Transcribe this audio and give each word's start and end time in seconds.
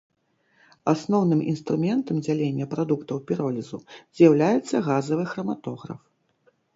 Асноўным 0.93 1.41
інструментам 1.51 2.21
дзялення 2.27 2.65
прадуктаў 2.71 3.17
піролізу 3.27 3.79
з'яўляецца 4.21 4.75
газавы 4.89 5.23
храматограф. 5.35 6.01